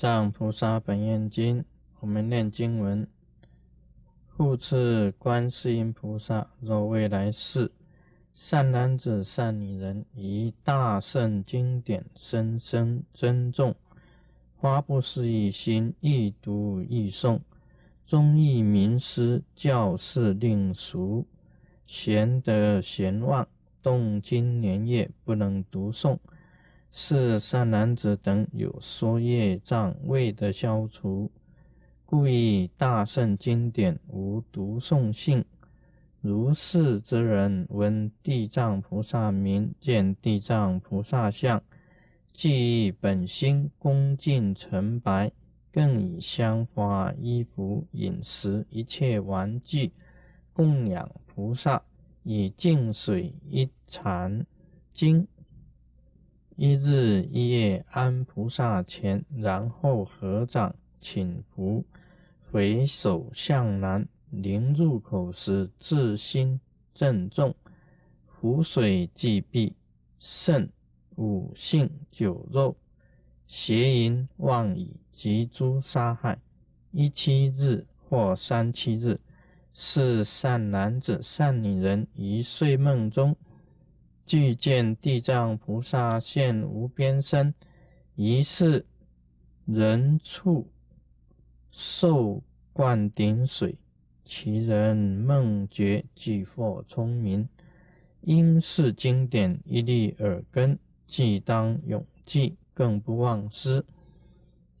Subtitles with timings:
[0.00, 1.62] 藏菩萨本愿经，
[1.98, 3.06] 我们念经文：
[4.28, 7.70] 复次，观世音菩萨，若未来世，
[8.34, 13.74] 善男子、善女人，以大圣经典深深尊重，
[14.58, 17.38] 发布施一心，易读易诵，
[18.06, 21.26] 忠义名师，教示令熟，
[21.86, 23.46] 贤德贤望，
[23.82, 26.18] 动经年月不能读诵。
[26.92, 31.30] 是善男子等有说业障未得消除，
[32.04, 35.44] 故以大圣经典无读诵性。
[36.20, 41.62] 如是之人，闻地藏菩萨名，见地藏菩萨像，
[42.32, 45.30] 即本心恭敬纯白，
[45.72, 49.92] 更以香花、衣服、饮食一切玩具
[50.52, 51.82] 供养菩萨，
[52.24, 54.44] 以净水一禅
[54.92, 55.26] 经。
[56.62, 61.82] 一日一夜安菩萨前，然后合掌请福，
[62.52, 66.60] 回首向南，临入口时自心
[66.94, 67.54] 郑重，
[68.26, 69.74] 湖水既毕，
[70.18, 70.68] 甚
[71.16, 72.76] 五性酒肉，
[73.46, 76.38] 邪淫妄语及诸杀害，
[76.90, 79.18] 一七日或三七日，
[79.72, 83.34] 是善男子善女人于睡梦中。
[84.30, 87.52] 具见地藏菩萨现无边身，
[88.14, 88.86] 疑是
[89.66, 90.70] 人畜
[91.72, 92.40] 受
[92.72, 93.76] 灌顶水，
[94.24, 97.48] 其人梦觉即获聪明。
[98.20, 103.84] 因是经典一粒耳根，既当永记，更不忘失。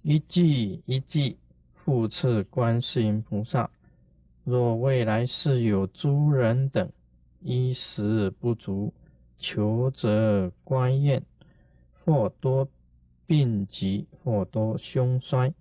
[0.02, 1.36] 一记一记
[1.74, 3.68] 复次观世音菩萨，
[4.44, 6.88] 若未来世有诸人等
[7.40, 8.94] 衣食不足。
[9.40, 11.22] 求则观厌，
[12.04, 12.68] 或多
[13.26, 15.52] 病疾，或多凶衰，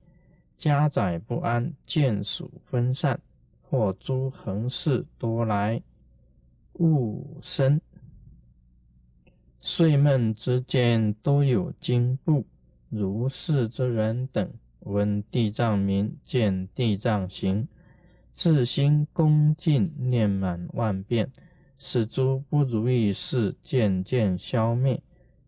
[0.57, 3.19] 家宅不安，见属分散，
[3.63, 5.81] 或诸横事多来，
[6.73, 7.79] 误生。
[9.61, 12.45] 睡梦之间都有惊怖，
[12.89, 14.51] 如是之人等，
[14.81, 17.67] 闻地藏名，见地藏形，
[18.33, 21.31] 自心恭敬念满万遍。
[21.81, 25.01] 使诸不如意事渐渐消灭，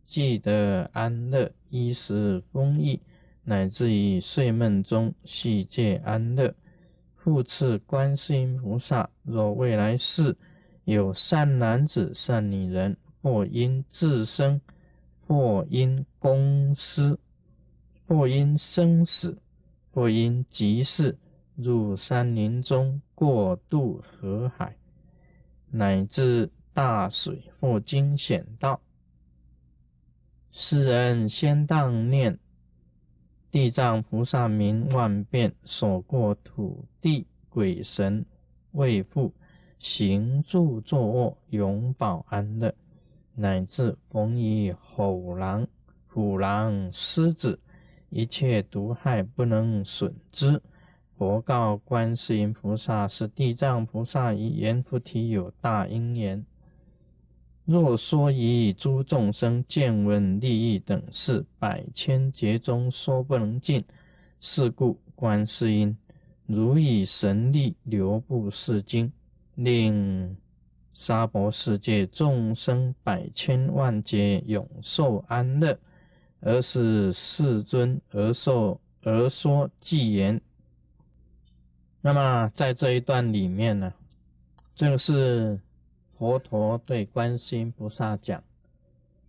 [0.06, 3.00] 既得安乐，衣食丰裕，
[3.44, 6.56] 乃至于睡梦中悉皆安乐。
[7.18, 10.36] 复次，观世音菩萨，若未来世
[10.86, 14.60] 有善男子、善女人，或因自身，
[15.28, 17.20] 或因公私，
[18.08, 19.38] 或因生死，
[19.94, 21.18] 或因急事，
[21.56, 24.78] 入山林中过渡河海。
[25.72, 28.82] 乃至大水或惊险道，
[30.52, 32.38] 世人先当念
[33.50, 38.26] 地藏菩萨名万遍，所过土地鬼神
[38.72, 39.34] 未复
[39.80, 42.76] 行住坐卧永保安乐，
[43.34, 45.68] 乃至逢于吼狼、
[46.08, 47.60] 虎狼、狮子，
[48.10, 50.62] 一切毒害不能损之。
[51.22, 56.44] 佛告观世音菩萨：“是地藏菩萨以言菩提有大因缘。
[57.64, 63.86] 若说以诸众生见闻利益等事，百千劫中说不能尽。
[64.40, 65.96] 是故观世音
[66.48, 69.14] 如以神力流布世经，
[69.54, 70.36] 令
[70.92, 75.78] 娑婆世界众生百千万劫永受安乐，
[76.40, 80.42] 而是世尊而受而说偈言。”
[82.02, 83.94] 那么在这一段里面呢，
[84.74, 85.60] 这个是
[86.18, 88.44] 佛陀对观世音菩萨讲。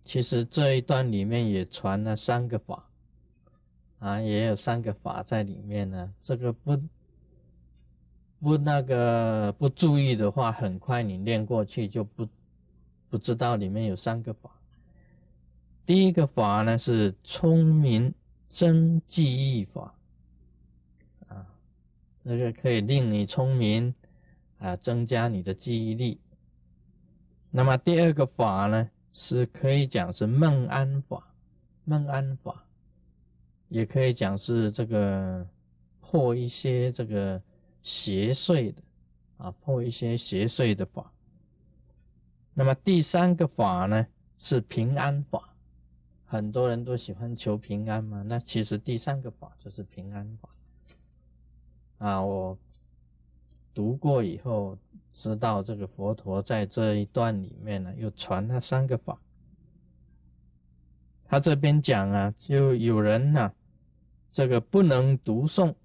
[0.03, 2.89] 其实这一段里面也传了三个法，
[3.99, 6.13] 啊，也有三个法在里面呢。
[6.23, 6.77] 这个不
[8.41, 12.27] 不那个不注意的话，很快你念过去就不
[13.09, 14.51] 不知道里面有三个法。
[15.85, 18.13] 第一个法呢是聪明
[18.49, 19.23] 真记
[19.59, 19.93] 忆法。
[22.23, 23.93] 那个可以令你聪明
[24.57, 26.19] 啊，增加你的记忆力。
[27.51, 31.35] 那么第二个法呢，是可以讲是梦安法，
[31.83, 32.65] 梦安法，
[33.67, 35.47] 也可以讲是这个
[35.99, 37.41] 破一些这个
[37.81, 38.81] 邪祟的
[39.37, 41.11] 啊，破一些邪祟的法。
[42.53, 45.53] 那么第三个法呢，是平安法，
[46.23, 50.49] 很多人都喜欢求平安嘛，那其实第三个法就是平安法。
[52.03, 52.57] 啊，我
[53.73, 54.77] 读过以后
[55.13, 59.17] 知道，这个佛陀在这一段里面呢，又传了三个法。
[61.23, 63.53] 他这边讲啊，就有人呢
[64.33, 65.75] 这个不能读诵，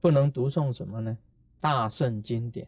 [0.00, 1.16] 不能读诵什么呢？
[1.60, 2.66] 大圣经典。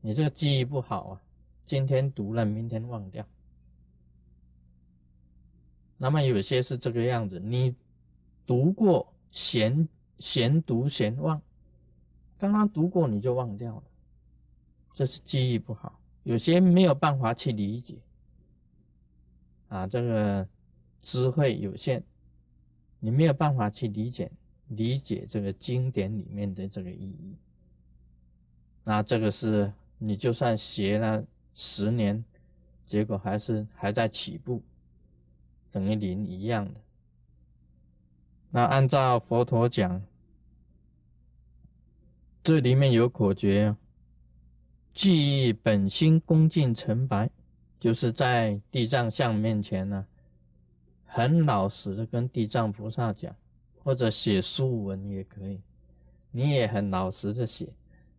[0.00, 1.22] 你这个记忆不好啊，
[1.64, 3.24] 今天读了，明天忘掉。
[5.98, 7.76] 那么有些是这个样子，你
[8.44, 9.88] 读过闲
[10.18, 11.40] 闲读闲忘，
[12.40, 13.82] 刚刚读过你就忘掉了，
[14.94, 16.00] 这是记忆不好。
[16.22, 17.98] 有些没有办法去理解，
[19.68, 20.48] 啊，这个
[21.02, 22.02] 智慧有限，
[22.98, 24.32] 你没有办法去理解
[24.68, 27.36] 理解这个经典里面的这个意义。
[28.84, 31.22] 那这个是你就算学了
[31.52, 32.24] 十年，
[32.86, 34.62] 结果还是还在起步。
[35.70, 36.80] 等于零一样的。
[38.50, 40.02] 那按照佛陀讲，
[42.42, 43.76] 这里面有口诀：
[44.94, 47.28] 记忆本心恭敬诚白，
[47.78, 50.06] 就是在地藏像面前呢，
[51.04, 53.36] 很老实的跟地藏菩萨讲，
[53.84, 55.60] 或者写书文也可以，
[56.30, 57.68] 你也很老实的写。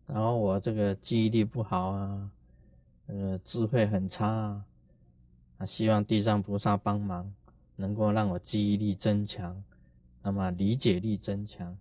[0.06, 2.30] 然后我这个记忆力不好啊，
[3.06, 4.64] 呃，智慧很差啊，
[5.58, 7.32] 啊，希望地藏菩萨帮忙。
[7.74, 9.60] 能够让我记忆力增强，
[10.22, 11.76] 那么理解力增强，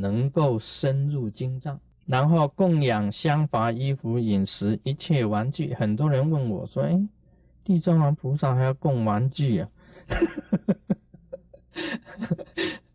[0.00, 5.74] 能够深入经藏，然后供养香法、衣服、饮食一切玩具。
[5.74, 7.00] 很多人问我说：“哎，
[7.62, 9.68] 地藏王菩萨还要供玩具啊？”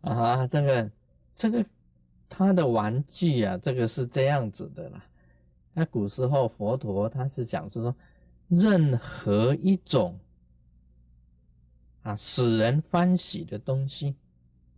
[0.02, 0.90] 啊，这个
[1.34, 1.64] 这个
[2.28, 5.04] 他的玩具啊，这个是这样子的啦。
[5.72, 7.94] 那古时候佛陀他是讲是说，
[8.48, 10.18] 任何一种。
[12.02, 14.14] 啊，使人欢喜的东西，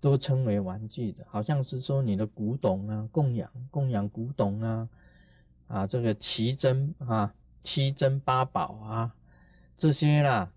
[0.01, 4.89] 都称为玩具的，好像是说你的古董啊，供养供养古董啊，
[5.67, 9.15] 啊，这个奇珍啊，七珍八宝啊，
[9.77, 10.51] 这些啦，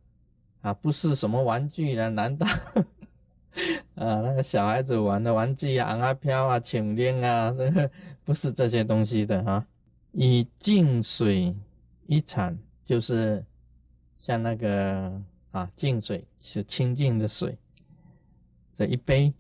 [0.62, 2.10] 啊，不是什么玩具了？
[2.10, 2.48] 难道
[3.96, 7.92] 啊，那个小孩子玩的玩具啊，昂啊飘啊，请令啊，这 个
[8.24, 9.66] 不是这些东西的哈。
[10.12, 11.56] 以净水
[12.06, 13.44] 一铲，就是
[14.18, 15.22] 像那个。
[15.52, 17.58] 啊，净水是清净的水，
[18.74, 19.34] 这一杯，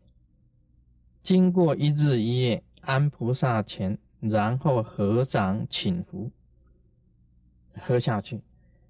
[1.23, 6.31] 经过一日一夜，安菩萨前，然后合掌请福，
[7.75, 8.41] 喝下去。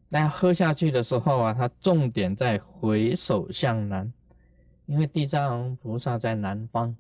[0.10, 4.12] 那喝下去的时候啊，它重点在回首向南，
[4.86, 6.96] 因为地藏王菩萨在南方，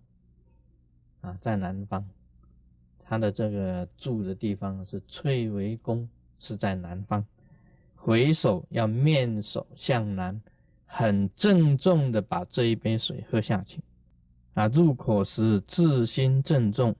[1.20, 2.08] 啊，在南方，
[3.00, 6.08] 他的这个住的地方是翠微宫，
[6.40, 7.26] 是在南方。
[7.96, 10.42] 回首要面首向南，
[10.94, 13.82] 很郑重的把这一杯水喝下去。
[14.56, 16.94] 啊，入口时自心郑重，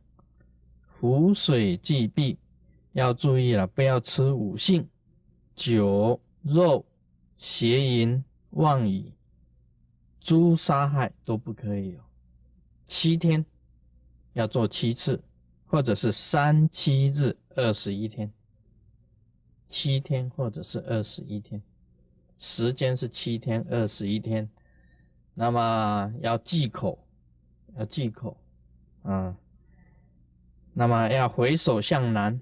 [0.98, 2.38] 壶水既毕，
[2.94, 4.88] 要注意了，不要吃五性、
[5.54, 6.86] 酒、肉、
[7.38, 9.12] 邪淫、妄语、
[10.22, 12.00] 诸杀害都不可以哦。
[12.88, 13.46] 七天
[14.32, 15.22] 要做七次，
[15.66, 18.32] 或者是三七日二十一天。
[19.68, 21.62] 七天或者是二十一天，
[22.44, 24.50] 时间是七天二十一天，
[25.36, 26.98] 那么要忌口，
[27.78, 28.36] 要忌口，
[29.04, 29.38] 啊，
[30.74, 32.42] 那么要回首向南，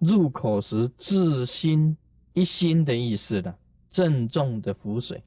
[0.00, 1.96] 入口时自心
[2.32, 3.56] 一心的意思的，
[3.88, 5.22] 郑重的浮水。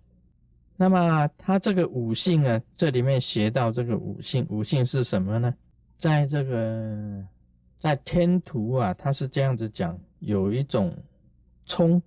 [0.76, 5.56] 那么它这个五性啊，这里面写到这个五性，五性是什么呢？
[5.96, 7.26] 在这个
[7.80, 10.94] 在天图啊，它是这样子讲，有一种。
[11.64, 12.02] 冲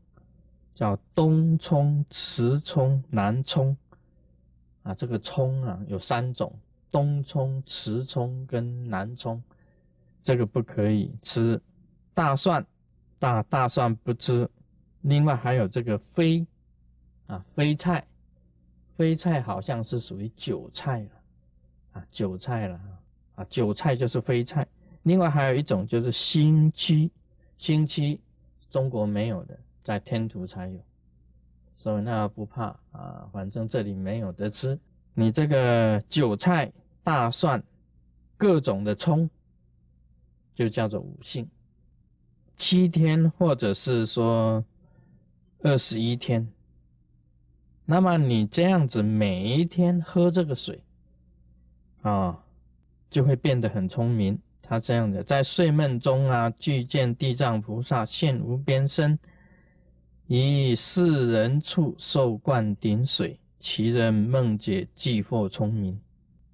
[0.75, 3.77] 叫东冲、池冲、南冲
[4.83, 6.53] 啊，这个冲啊有三种：
[6.91, 9.43] 东冲、池冲跟南冲。
[10.23, 11.61] 这个不可以吃
[12.13, 12.65] 大蒜，
[13.19, 14.49] 大大蒜不吃。
[15.03, 16.47] 另外还有这个飞
[17.27, 18.05] 啊，飞菜，
[18.97, 21.11] 飞菜好像是属于韭菜了
[21.93, 22.81] 啊，韭菜了
[23.35, 24.67] 啊，韭菜就是飞菜。
[25.03, 27.11] 另外还有一种就是星期，
[27.59, 28.21] 星期。
[28.71, 30.81] 中国没有的，在天竺才有，
[31.77, 34.77] 所以那不怕啊，反正这里没有得吃。
[35.13, 36.73] 你这个韭菜、
[37.03, 37.63] 大蒜、
[38.37, 39.29] 各种的葱，
[40.55, 41.47] 就叫做五性。
[42.57, 44.65] 七天或者是说
[45.63, 46.49] 二十一天，
[47.85, 50.83] 那么你这样子每一天喝这个水，
[52.03, 52.43] 啊，
[53.11, 54.39] 就会变得很聪明。
[54.63, 59.19] 他这样的，在睡梦中啊，具见地藏菩萨现无边身，
[60.27, 66.01] 以世人处受灌顶水，其人梦解即获聪明。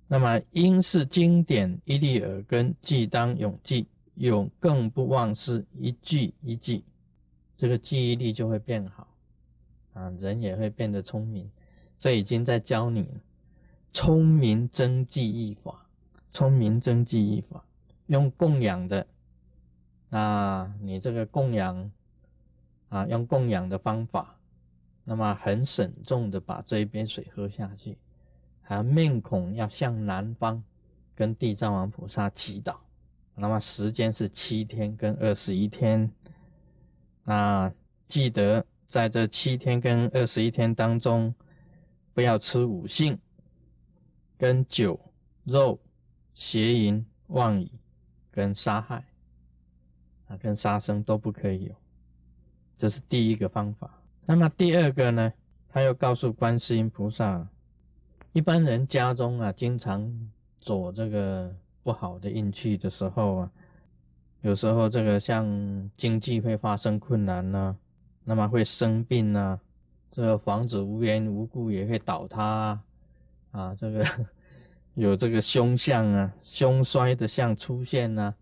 [0.08, 3.86] 那么因是经典一粒耳根，即当永记，
[4.16, 6.82] 永更不忘失一句一句，
[7.56, 9.06] 这个记忆力就会变好
[9.92, 11.50] 啊，人也会变得聪明。
[11.98, 13.20] 这已经在教你了
[13.92, 15.86] 聪明增记忆法。
[16.32, 17.64] 聪明增记忆法，
[18.06, 19.04] 用供养的，
[20.10, 21.90] 啊，你这个供养，
[22.90, 24.38] 啊，用供养的方法，
[25.02, 27.96] 那么很慎重的把这一杯水喝下去，
[28.60, 30.62] 还面孔要向南方，
[31.14, 32.76] 跟地藏王菩萨祈祷，
[33.34, 36.12] 那么时间是七天跟二十一天，
[37.24, 37.72] 那
[38.06, 41.34] 记得在这七天跟二十一天当中，
[42.12, 43.18] 不要吃五性，
[44.36, 45.00] 跟酒
[45.44, 45.80] 肉。
[46.32, 47.70] 邪淫、妄语
[48.30, 49.04] 跟杀害
[50.28, 51.74] 啊，跟杀生都不可以有，
[52.80, 53.90] 这是第一个方法。
[54.24, 55.30] 那么第二个呢？
[55.68, 57.46] 他又告诉观世音菩萨，
[58.32, 60.10] 一般人家中啊，经常
[60.62, 63.50] 走这个不好的运气的时候啊，
[64.40, 65.44] 有时候这个像
[65.94, 67.76] 经济会发生困难呢，
[68.24, 69.60] 那么会生病呢，
[70.10, 72.80] 这个房子无缘无故也会倒塌
[73.50, 74.04] 啊，这个。
[74.94, 78.34] 有这个凶相啊，凶衰的相出现呢，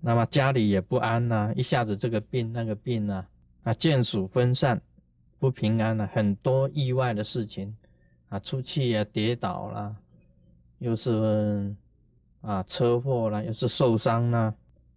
[0.00, 3.24] 那么家里也不安呐，一下子这个病那个病啊，
[3.64, 4.80] 啊，见属分散，
[5.38, 7.74] 不平安了，很多意外的事情
[8.28, 9.96] 啊，出去啊，跌倒了，
[10.78, 11.74] 又是
[12.40, 14.54] 啊车祸了，又是受伤了，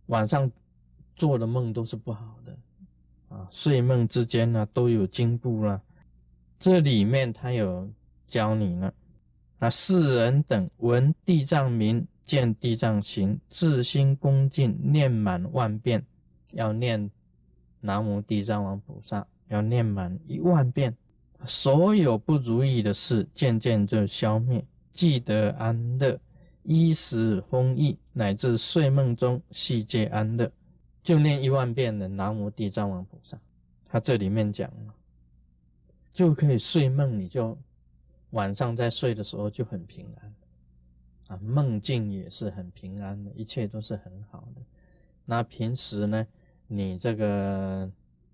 [0.07, 0.51] 晚上
[1.15, 2.57] 做的梦都是不好的
[3.36, 5.81] 啊，睡梦之间呢都有惊怖了，
[6.60, 7.89] 这里面他有
[8.25, 8.91] 教你呢。
[9.60, 16.05] 啊世人等闻地藏名，见地藏形，自心恭敬，念满万遍，
[16.51, 17.10] 要念
[17.86, 20.96] 南无地藏王菩萨，要念满一万遍，
[21.46, 26.20] 所有不如意的事渐渐就消灭，既得安乐，
[26.63, 30.51] 衣食丰溢，乃至睡梦中悉皆安乐，
[31.04, 33.39] 就念一万遍的南无地藏王菩萨。
[33.86, 34.94] 他这里面讲了，
[36.12, 37.58] 就可以睡梦，你就。
[38.32, 40.36] 晚上在睡的时候就很平安，
[41.27, 44.62] 啊，梦境也是很平安的，一切都是很好的。
[45.24, 46.27] 那平时呢，
[46.67, 47.89] 你这个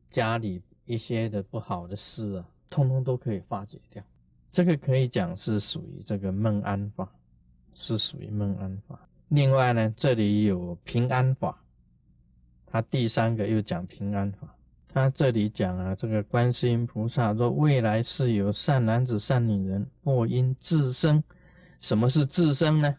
[0.10, 4.04] 家里一些的不好的事啊，通通都可以化解掉。
[4.52, 7.10] 这个可以讲是属于这个梦安法，
[7.74, 9.00] 是属于梦安法。
[9.30, 11.62] 另外呢，这里有平安法，
[12.66, 14.56] 它第三个又讲平安法。
[14.94, 21.24] 他这里讲啊，这个观世音菩萨若未来是有善男子、善女人，或因自生，
[21.80, 22.94] 什么是自生呢？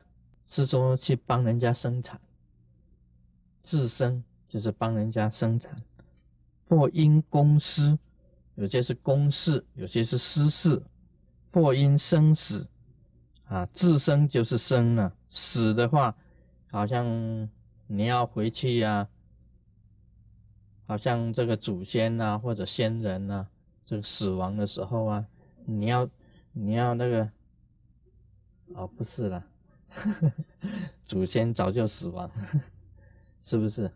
[0.47, 2.19] 是说去帮人家生产，
[3.61, 5.75] 自生就是帮人家生产，
[6.69, 7.99] 或因公私，
[8.57, 10.83] 有些是公事，有些是私事，
[11.51, 12.69] 或因生死，
[13.45, 16.15] 啊，自生就是生了，死的话，
[16.71, 17.49] 好像
[17.87, 19.09] 你要回去呀。
[20.87, 23.47] 好像这个祖先呐，或者先人呐，
[23.87, 25.27] 这个死亡的时候啊，
[25.65, 26.07] 你要
[26.53, 27.31] 你要那个，
[28.75, 29.47] 哦，不是了，
[31.03, 32.31] 祖先早就死亡，
[33.41, 33.91] 是不是？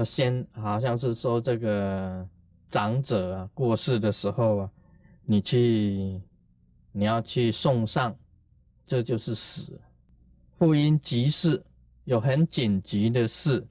[0.00, 2.26] 我先好像是说这个
[2.70, 4.70] 长者啊过世的时候啊，
[5.26, 6.18] 你去
[6.90, 8.16] 你要去送上，
[8.86, 9.78] 这就是死。
[10.56, 11.62] 不因急事，
[12.04, 13.62] 有很紧急的事。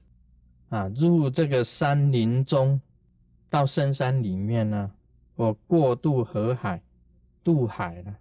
[0.68, 2.80] 啊，入这个山林中，
[3.48, 4.88] 到深山里面呢，
[5.36, 6.80] 或过渡河海，
[7.42, 8.16] 渡海了，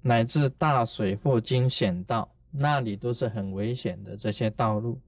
[0.00, 4.98] 乃至大水或经险道，那里都是很危险的这些道路。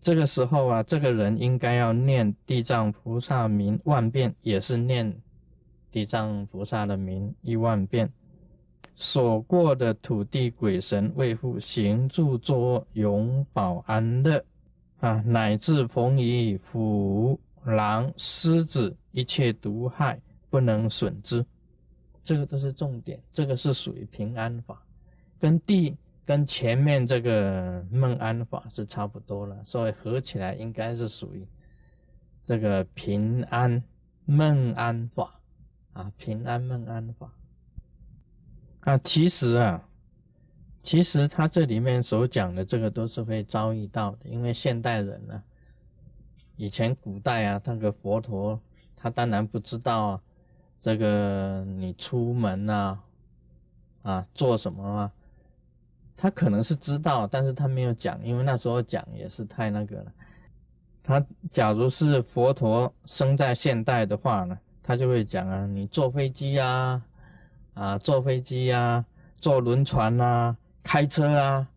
[0.00, 5.20] 这个时候啊，这个人应该要念地藏菩萨名万遍，也是念
[5.90, 8.10] 地藏菩萨的名一万遍。
[8.94, 14.44] 所过的土地鬼神为父行住坐永保安乐。
[15.00, 21.46] 啊，乃至逢于虎、狼、狮子，一切毒害不能损之，
[22.24, 23.22] 这个都是重点。
[23.32, 24.82] 这个是属于平安法，
[25.38, 25.96] 跟地
[26.28, 31.48] 跟前面这个梦安法是差不多了，所以合起来应该是属于
[32.44, 33.82] 这个平安
[34.26, 35.40] 梦安法
[35.94, 37.32] 啊，平安梦安法
[38.80, 39.82] 啊，其实啊。
[40.82, 45.42] 其实他这里面所讲的这个都是会遭遇到的，因为现代人呢，
[46.56, 48.60] 以前古代啊，那个佛陀
[48.94, 50.22] 他当然不知道啊，
[50.78, 53.02] 这个你出门啊，
[54.02, 55.12] 啊做什么啊，
[56.20, 60.12] 他可能是知道，但是他没有讲，因为那时候讲也是太那个了。
[61.04, 67.00] 他假如是佛陀生在现代的话呢，他就会讲啊，你坐飞机啊，
[67.74, 69.04] 啊坐飞机呀，
[69.36, 70.56] 坐轮船呐。
[70.82, 71.68] 开车啊，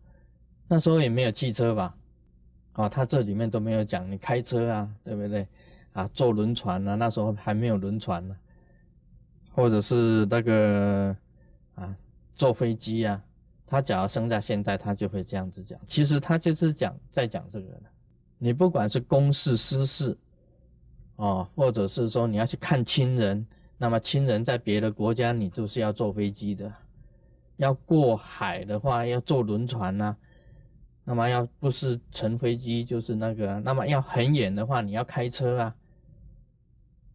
[0.68, 1.94] 那时候也没有汽车吧？
[2.72, 5.46] 啊，他这里面都没有讲你开车啊，对不对？
[5.92, 8.34] 啊，坐轮船啊，那时候还没有轮船呢，
[9.52, 11.14] 或者是那个
[11.74, 11.94] 啊，
[12.34, 13.22] 坐飞机啊，
[13.72, 15.80] 他假如生在现代，他就会这样子讲。
[15.86, 17.68] 其实他就是讲在讲这个。
[18.36, 20.14] 你不管是公事私事，
[21.16, 23.46] 哦，或者是说你要去看亲人，
[23.78, 26.70] 那么亲人在别的国家，你都是要坐飞机的。
[27.56, 30.14] 要过海的话，要坐轮船呐。
[31.02, 33.58] 那么要不是乘飞机，就是那个。
[33.60, 35.74] 那么要很远的话，你要开车啊，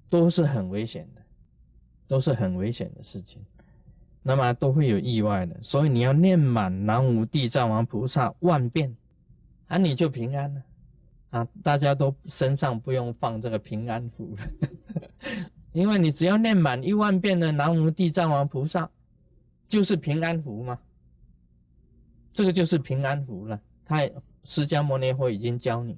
[0.10, 1.22] 都是很危险的，
[2.08, 3.46] 都是很危险的事情。
[4.28, 8.94] 那么都会有意外的，所以你要念满南无地藏王菩萨万遍，
[9.68, 10.62] 啊，你就平安了。
[11.30, 14.44] 啊，大家都身上不用放这个平安符了，
[15.72, 18.90] 因为你只要念满一万遍的南无地藏王菩萨，
[19.70, 20.78] 就是平安符嘛。
[22.34, 23.58] 这个就是平安符了。
[23.86, 24.02] 他
[24.44, 25.98] 释迦牟尼佛已经教你，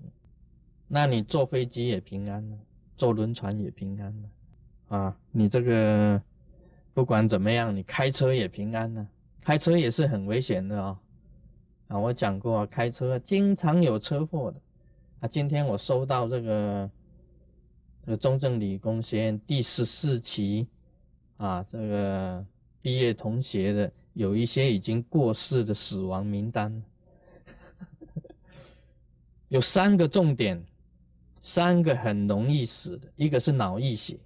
[0.87, 2.57] 那你坐飞机也平安了，
[2.95, 6.21] 坐轮船也平安了，啊，你这个
[6.99, 9.07] 不管怎么样，你开车也平安呢，
[9.39, 10.99] 开车也是很危险的啊，
[11.87, 14.59] 啊，我讲过啊，开车经常有车祸的，
[15.21, 16.91] 啊，今天我收到这个，
[18.03, 20.67] 这个中正理工学院第十四期，
[21.37, 22.45] 啊，这个
[22.81, 26.83] 毕业同学的有一些已经过世的死亡名单。
[29.47, 30.61] 有三个重点，
[31.41, 34.19] 三个很容易死的，一个是脑溢血，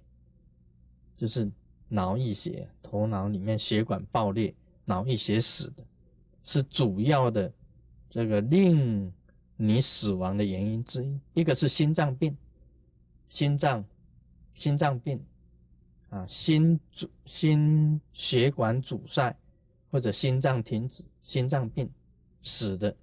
[1.16, 1.48] 就是
[1.94, 4.52] 脑溢血，头脑里面血管爆裂，
[4.84, 5.84] 脑溢血死的，
[6.42, 7.52] 是主要的
[8.10, 9.12] 这个令
[9.56, 11.20] 你死亡的原因之一。
[11.34, 12.36] 一个是心脏病，
[13.28, 13.84] 心脏
[14.54, 15.22] 心脏病
[16.10, 19.36] 啊，心阻心血管阻塞
[19.90, 21.88] 或者心脏停止，心脏病
[22.42, 22.94] 死的。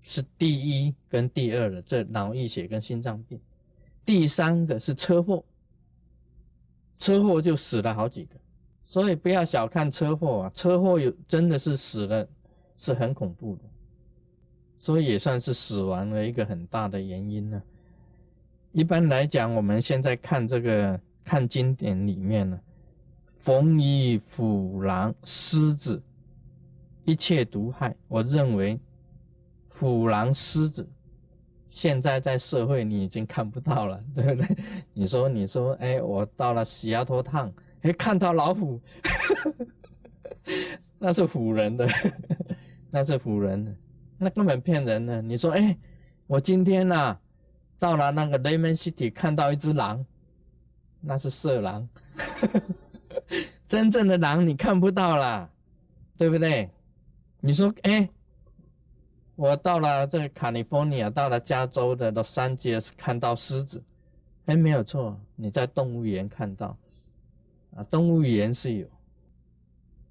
[0.00, 0.54] 是第
[0.86, 3.38] 一跟第二的，这脑溢血跟心脏病，
[4.06, 5.44] 第三个是车祸，
[6.98, 8.36] 车祸就死了好几个，
[8.84, 12.28] 所以不要小看车祸啊，车祸有真的是死了，
[12.76, 13.62] 是很恐怖的，
[14.78, 17.62] 所以也算是死亡的一个很大的原因呢。
[18.72, 22.60] 一般来讲，我们现在看这个看经典里面呢，
[23.36, 26.02] 逢以虎狼狮子
[27.04, 28.78] 一切毒害，我认为。
[29.80, 30.84] 虎狼狮子，
[31.70, 34.56] 现在在社会你已经看不到了，对不对？
[34.92, 37.52] 你说，你说，哎，我到了西雅图趟，
[37.82, 38.80] 哎，看到老虎，
[40.98, 41.86] 那是唬人的，
[42.90, 43.74] 那是唬人的，
[44.16, 45.20] 那根本骗人的。
[45.22, 45.76] 你说，哎，
[46.26, 47.16] 我今天呐，
[47.78, 50.04] 到了那个雷门 City，看到一只狼，
[51.00, 51.88] 那是色狼，
[53.68, 55.48] 真正的狼你看不到啦，
[56.16, 56.70] 对不对？
[57.40, 58.08] 你说，哎。
[59.38, 63.80] 我到了这个卡利福尼亚，到了加州的洛杉矶，看到狮子，
[64.46, 66.76] 哎，没有错，你在动物园看到，
[67.76, 68.88] 啊，动物园是有。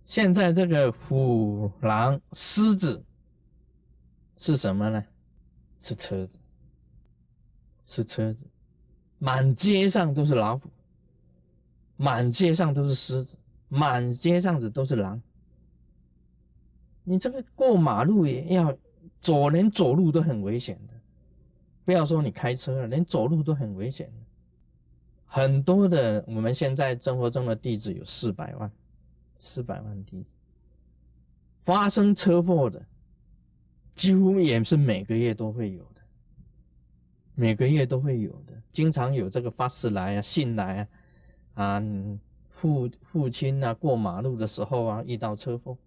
[0.05, 3.03] 现在这个虎狼狮子
[4.37, 5.03] 是什么呢？
[5.77, 6.39] 是车子，
[7.85, 8.39] 是车子，
[9.19, 10.69] 满街上都是老虎，
[11.97, 13.37] 满街上都是狮子，
[13.67, 15.21] 满街上子都是狼。
[17.03, 18.73] 你这个过马路也要。
[19.19, 20.93] 走连走路都很危险的，
[21.83, 24.13] 不要说你开车了，连走路都很危险的。
[25.25, 28.71] 很多的我们现在生活中的弟子有四百万，
[29.39, 30.29] 四百万弟子
[31.65, 32.85] 发生车祸的，
[33.93, 36.01] 几乎也是每个月都会有的，
[37.35, 40.87] 每个月都会有的，经常有这个发誓来啊，信来
[41.55, 41.83] 啊，啊
[42.49, 45.77] 父父亲啊过马路的时候啊遇到车祸，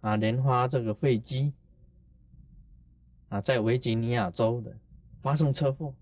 [0.00, 1.52] 啊莲花这个飞机。
[3.30, 4.76] 啊，在维吉尼亚州的
[5.22, 5.94] 发生车祸，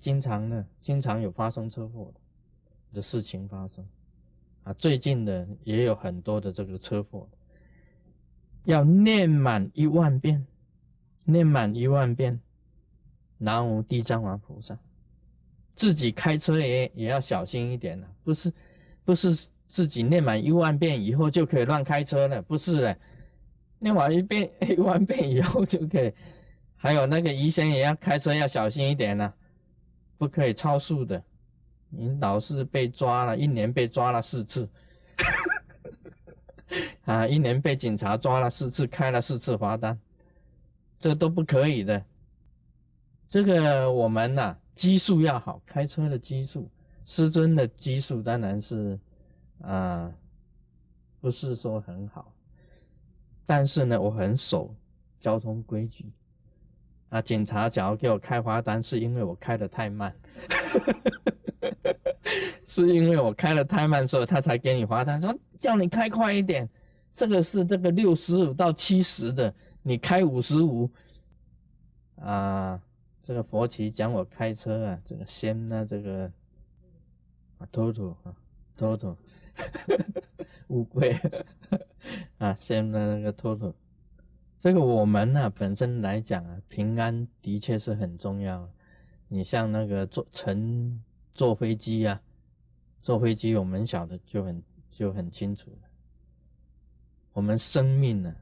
[0.00, 2.12] 经常呢，经常有发生车祸
[2.92, 3.84] 的事情发生。
[4.62, 7.28] 啊，最近的也有很多的这个车祸，
[8.64, 10.46] 要念满一万遍，
[11.24, 12.40] 念满一万遍，
[13.38, 14.78] 南无地藏王菩萨。
[15.74, 18.52] 自己开车也也要小心一点了，不是，
[19.04, 22.98] 不是自己念满一万遍以后就可以乱开车了，不是的。
[23.82, 26.12] 念完一遍一万遍以后就可以，
[26.76, 29.34] 还有那个医生也要开车要小心一点呢，
[30.16, 31.22] 不可以超速的。
[31.90, 34.68] 你老是被抓了，一年被抓了四次，
[37.04, 39.98] 啊，一年被警察抓了四次，开了四次罚单，
[40.98, 42.02] 这都不可以的。
[43.28, 46.70] 这个我们呐，基数要好，开车的基数，
[47.04, 48.98] 师尊的基数当然是
[49.60, 50.10] 啊，
[51.20, 52.32] 不是说很好。
[53.44, 54.74] 但是呢，我很守
[55.20, 56.10] 交通规矩
[57.08, 57.20] 啊。
[57.20, 60.14] 警察假如给我开罚单，是因为我开的太慢，
[62.64, 66.68] 是因为我开的太慢，所以他才给你罚单，说叫你开快一点。
[67.12, 70.90] 这个是这个六十五到七十的，你开五十五
[72.16, 72.80] 啊。
[73.24, 76.24] 这个佛奇讲我开车啊，这个先呢，这个
[77.58, 78.34] 啊，偷偷啊，
[78.76, 79.16] 托托，
[80.68, 81.12] 乌龟
[82.38, 83.74] 啊，先的那个托托。
[84.60, 88.68] 这个我们呢本身来讲啊，平安的确是很重要。
[89.28, 91.02] 你像那个坐乘
[91.34, 92.20] 坐飞机啊，
[93.00, 95.70] 坐飞机我们晓得就很就很清楚。
[97.32, 98.34] 我们生命呢，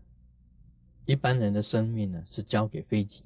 [1.07, 3.23] 一般人的生命呢是交给飞机。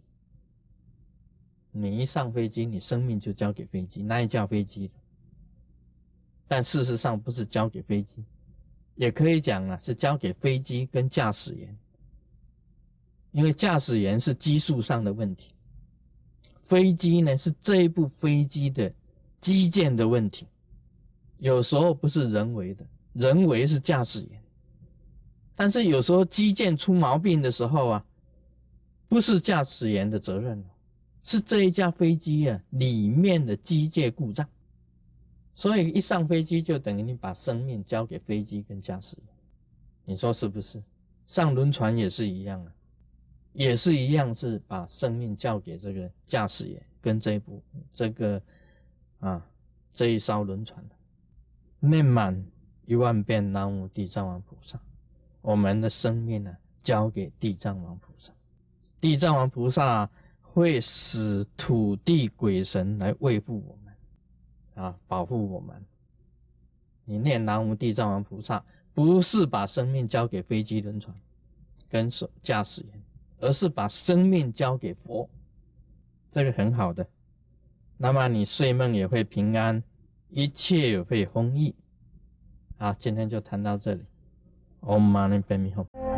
[1.72, 4.90] 你一上飞机，你生命就交给飞机，那一架飞机
[6.46, 8.22] 但事实上不是交给飞机，
[8.96, 11.76] 也可以讲啊，是交给飞机跟驾驶员。
[13.32, 15.50] 因为驾驶员是技术上的问题，
[16.62, 18.92] 飞机呢是这一部飞机的
[19.40, 20.46] 机件的问题，
[21.38, 24.40] 有时候不是人为的，人为是驾驶员。
[25.56, 28.04] 但是有时候机件出毛病的时候啊，
[29.08, 30.64] 不是驾驶员的责任。
[31.26, 34.46] 是这一架飞机啊，里面的机械故障，
[35.54, 39.26] 所以一上飞机就等于你把生命交给飞机跟驾驶员，
[40.04, 40.82] 你说是不是？
[41.26, 42.72] 上轮船也是一样啊，
[43.52, 47.62] 也是一样是把生命交给这个驾驶员跟这一部
[47.92, 48.42] 这个
[49.20, 49.46] 啊
[49.90, 50.94] 这一艘轮船的。
[51.80, 52.44] 念满
[52.86, 54.80] 一万遍南无地藏王菩萨，
[55.40, 58.32] 我们的生命呢交给地藏王菩萨，
[59.00, 60.08] 地藏王菩萨。
[60.56, 63.83] 会使土地鬼神来慰护我们，
[64.74, 65.84] 啊，保护我们。
[67.04, 71.14] 你念南无地藏王菩萨，不是把生命交给飞机轮船
[71.88, 73.02] 跟手驾驶员，
[73.40, 75.28] 而是把生命交给佛，
[76.30, 77.06] 这个很好的。
[77.96, 79.82] 那么你睡梦也会平安，
[80.30, 81.74] 一切也会丰裕。
[82.78, 84.04] 好，今天就谈到这里。
[84.80, 86.13] Om Mani Padme Hum。